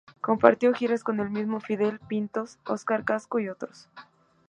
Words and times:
Compartió 0.19 0.73
giras 0.73 1.03
con 1.03 1.19
el 1.19 1.29
mismo 1.29 1.59
Fidel 1.59 1.99
Pintos, 1.99 2.57
Oscar 2.65 3.05
Casco 3.05 3.37
y 3.37 3.49
otros. 3.49 3.87